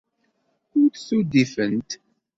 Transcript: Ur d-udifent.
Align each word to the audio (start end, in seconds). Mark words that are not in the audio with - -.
Ur 0.79 0.89
d-udifent. 1.07 1.89